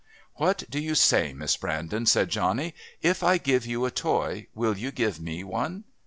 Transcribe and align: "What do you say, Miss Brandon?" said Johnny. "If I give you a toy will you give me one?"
"What 0.37 0.63
do 0.67 0.79
you 0.79 0.95
say, 0.95 1.31
Miss 1.31 1.55
Brandon?" 1.57 2.07
said 2.07 2.29
Johnny. 2.29 2.73
"If 3.03 3.21
I 3.21 3.37
give 3.37 3.67
you 3.67 3.85
a 3.85 3.91
toy 3.91 4.47
will 4.55 4.75
you 4.75 4.89
give 4.89 5.19
me 5.19 5.43
one?" 5.43 5.83